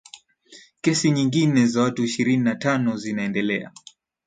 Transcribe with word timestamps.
kesi 0.81 1.11
nyingine 1.11 1.67
za 1.67 1.81
watu 1.81 2.03
ishirini 2.03 2.43
na 2.43 2.55
tano 2.55 2.97
zinaendelea 2.97 3.71